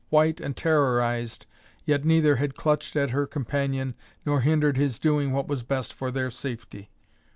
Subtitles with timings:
[0.09, 1.45] White and terrorized,
[1.85, 3.93] yet neither had clutched at her companion,
[4.25, 6.89] nor hindered his doing what was best for their safety.